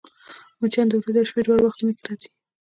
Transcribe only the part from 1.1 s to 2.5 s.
او شپې دواړو وختونو کې راځي